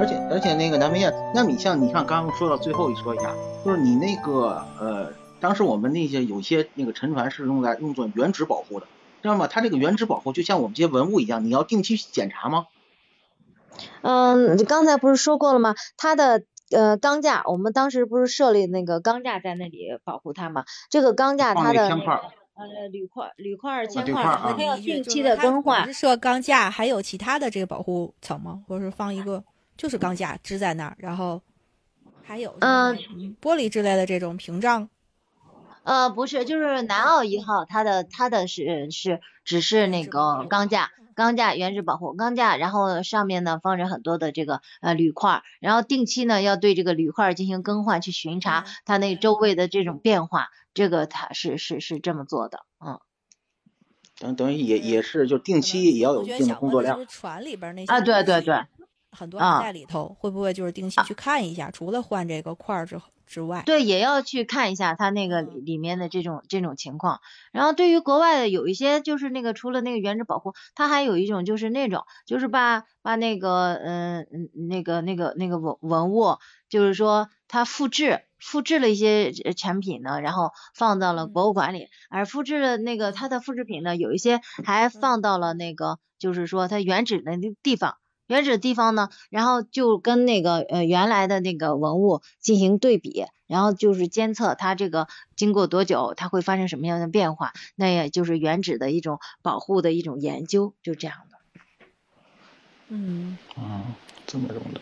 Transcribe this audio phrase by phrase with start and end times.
[0.00, 8.86] 而且而且那个南明燕，那你像你看刚刚说到最后一说一下，就是你那个呃，当时我们那些有些那个沉船是用来用作原址保护的，
[9.20, 9.46] 知道吗？
[9.46, 12.66] 它这个原址保护就像我们这些文物一样，你要定期检查吗？
[14.00, 15.74] 嗯，刚才不是说过了吗？
[15.98, 20.64] 它的呃钢架，我们当时不是设立那个钢架在那里保护它吗？
[20.88, 25.92] 这个钢架它的呃铝块、铝块、铅块它要定期的更换只。
[25.92, 28.62] 设钢架，还有其他的这个保护层吗？
[28.66, 29.42] 或者是放一个
[29.80, 31.40] 就是钢架支在那儿，然后
[32.22, 34.90] 还有嗯嗯玻璃之类的这种屏障？
[35.84, 53.00] 呃，不是，就是南澳一号，它的它的是是只是那个钢架，钢架原址保护钢架，然后上面呢放着很多的这个呃铝块儿，然后定期呢要对这个铝块儿进行更换，去巡查嗯它那周围的这种变化，这个它是是是这么做的，嗯
[54.18, 57.06] 等等于也也是就定期也要有一定的工作量。
[57.06, 58.60] 船里边那些啊，对对对，
[59.12, 61.70] 很多啊人在里头，会不会就是定期去看一下？
[61.70, 67.20] 除了换这个块儿之之外，对，也要去看一下它那个里面的这种这种情况。
[67.52, 76.38] 然后对于国外的有一些就是那个除了那个原址保护，它还有一种就是那种就是把把那个嗯嗯那个那个那个文文物，
[76.68, 87.96] 就是说它复制复制了一些呃产品呢，然后放到了博物馆里，而复制的那个它的复制品呢，有一些还放到了那个就是说它原址的那地方。
[88.30, 101.38] 原址地方呢，然后就跟那个呃原来的那个文物进行对比，然后就是监测它这个经过多久，它会发生什么样的变化，那也就是原址的一种保护的一种研究，就这样的。
[102.86, 103.82] 嗯，啊，
[104.28, 104.80] 这么用的。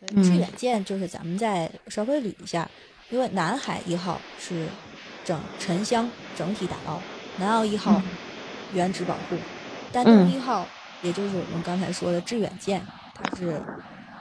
[0.00, 2.68] 对致嗯远舰就是咱们再稍微捋一下，
[3.08, 4.66] 因为南海一号是
[5.24, 7.00] 整沉箱整体打捞，
[7.38, 8.02] 南澳一号
[8.72, 9.36] 原址保护，
[9.92, 10.66] 丹东嗯一号
[11.02, 12.84] 也就是我们刚才说的致远舰，
[13.14, 13.60] 它是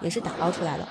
[0.02, 0.88] 也是打捞出来的，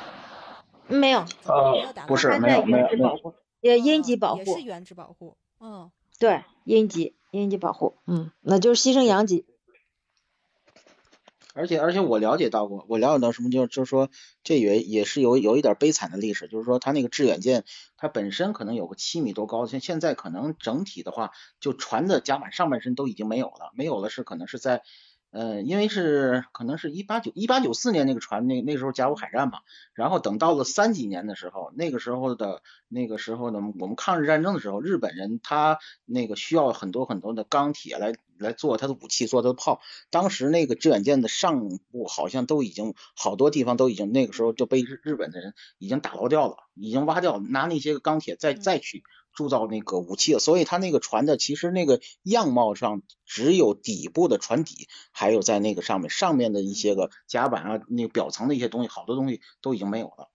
[0.89, 5.91] 没有，呃没有打捞不是没有没有没有原址保护，也嗯阴极保护也是，原址保护，嗯。
[6.19, 9.45] 对，阴极阴极保护，嗯，那就是牺牲阳极。
[11.53, 14.09] 而且而且我了解到过，我了解到什么就就是说
[14.45, 17.65] 这也也是有有一点悲惨的历史，就是说它那个致远舰
[17.97, 24.83] 它本身可能有个七米多高，现现在可能整体的话，就船的甲板上半身都已经没有了，没有了是可能是在
[25.33, 29.61] 呃，因为是可能是一八九一八九四年那个船那那时候甲午海战嘛，
[29.95, 39.81] 然后等到了三几年的时候，那个时候的那个时候呢，我们抗日战争的时候，日本人他那个需要很多很多的钢铁来来做他的武器，做他的炮。
[40.11, 49.03] 当时那个致远舰的上部好像都已经好多地方都已经那个时候就被日日本的人已经打捞掉了，已经挖掉，拿那些个钢铁再再去
[49.35, 50.39] 铸造那个武器了。
[50.39, 60.29] 所以它那个船的其实那个样貌上只有底部的船底，还有在那个上面上面的一些个甲板啊，那个表层的一些东西，好多东西都已经没有了。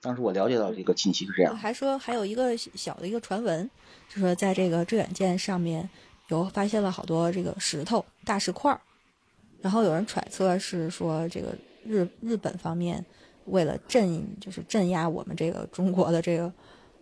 [0.00, 1.56] 当时我了解到这个信息是这样。
[1.56, 3.70] 还说还有一个小的一个传闻，
[4.08, 5.88] 就说在这个致远舰上面
[6.28, 8.80] 有发现了好多这个石头大石块儿，
[9.62, 11.56] 然后有人揣测是说这个
[11.86, 13.02] 日日本方面
[13.46, 16.52] 为了镇就是镇压我们这个中国的这个嗯、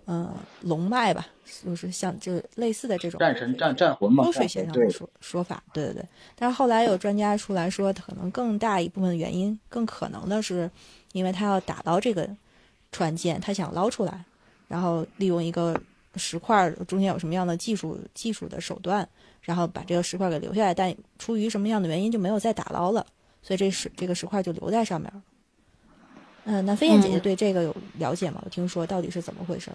[0.04, 1.26] 呃龙脉吧，
[1.64, 6.04] 就是像就是类似的这种战神战战魂嘛，风水战魂对学上的说说法，对对对。
[6.36, 10.70] 但是后来有专家出来说，可能更大一部分原因，更可能的是，
[11.12, 12.28] 因为他要打捞这个
[12.90, 14.24] 船舰，他想捞出来，
[14.68, 15.80] 然后利用一个
[16.16, 19.08] 石块儿中间有什么样的技术技术的手段，
[19.40, 23.06] 然后把这个石块给留下来，但出于什么样的原因就没有再打捞了，
[23.42, 25.22] 所以这石这个石块就留在上面了。
[26.44, 28.42] 嗯、那飞燕姐姐嗯对这个有了解吗？
[28.44, 29.70] 我听说到底是怎么回事？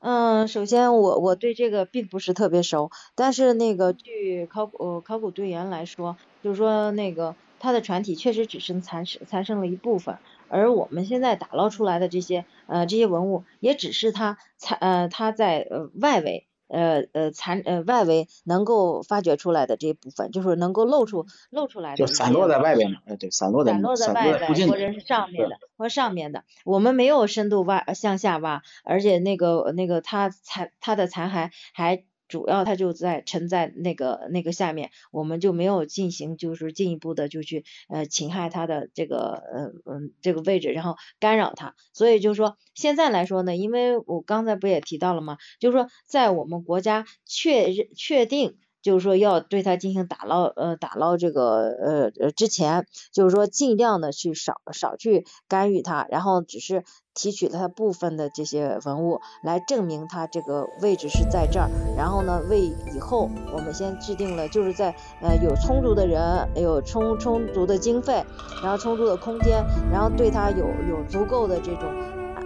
[0.00, 10.18] 嗯，首先我我对这个并不是特别熟，但是那个据考古呃考古队员来说，就是说那个它的船体确实只剩残剩残剩了一部分，
[10.48, 41.74] 而我们现在打捞出来的这些呃这些文物，也只是它残呃它在呃外围呃呃残呃外围能够发掘出来的这一部分，就是能够露出露出来的就散落在外边的，哎对，散落在散落在外围落在附近的，或者是上面的或上面的，我们没有深度挖向下挖，而且那个那个它残它的残骸还主要它就在沉在那个那个下面，我们就没有进行就是进一步的就去呃侵害它的这个呃嗯这个位置，然后干扰它。
[41.92, 45.38] 所以就是说现在来说呢，因为我刚才不也提到了嘛？
[45.60, 48.58] 就是说在我们国家确认确定。
[48.84, 56.84] 就是说要对它进行打捞，呃，打捞这个，呃，呃，之前就是说尽量的去少少去干预它，然后只是
[57.14, 68.22] 提取了它部分的这些文物来证明它这个位置是在这儿，然后呢，为以后我们先制定了，就是在呃有充足的人，有充充足的经费，
[68.62, 71.88] 然后充足的空间，然后对它有有足够的这种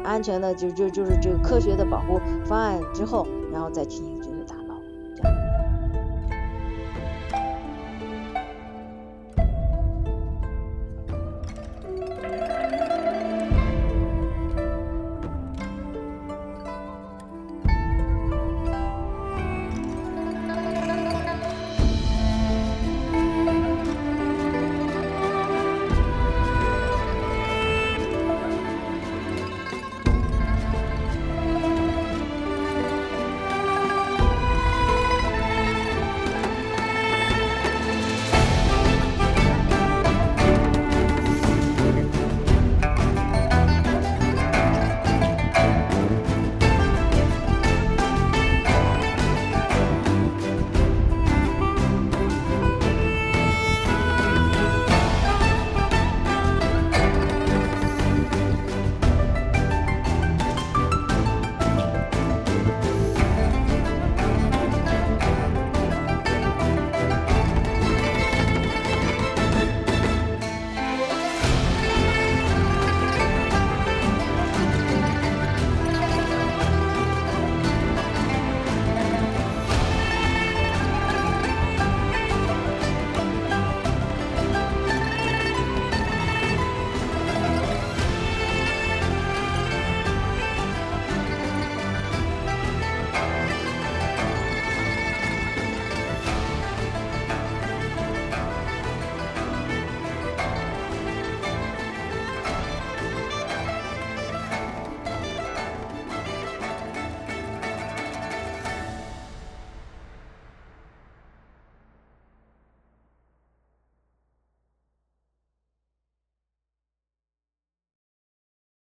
[0.05, 4.28] 安全的，就就就是这个科学的保护方案之后，然后再进行。